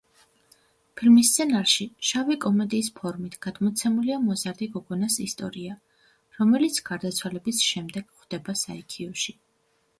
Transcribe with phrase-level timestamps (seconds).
[1.01, 5.77] ფილმის სცენარში შავი კომედიის ფორმით გადმოცემულია მოზარდი გოგონას ისტორია,
[6.41, 9.41] რომელიც გარდაცვალების შემდეგ ხვდება საიქიოში.